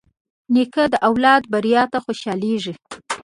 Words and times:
نیکه 0.53 0.83
د 0.93 0.95
اولاد 1.07 1.41
بریا 1.53 1.83
ته 1.91 1.97
خوشحالېږي. 2.05 2.73